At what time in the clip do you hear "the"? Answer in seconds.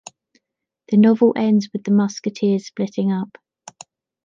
0.87-0.97, 1.83-1.91